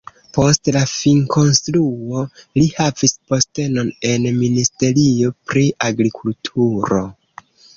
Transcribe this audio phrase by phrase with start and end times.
[0.35, 2.23] Post la finkonstruo
[2.61, 7.05] li havis postenon en ministerio pri agrikulturo.